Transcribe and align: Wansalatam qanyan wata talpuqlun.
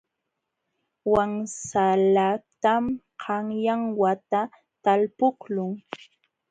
Wansalatam 1.11 2.83
qanyan 3.21 3.81
wata 3.99 4.41
talpuqlun. 4.83 5.71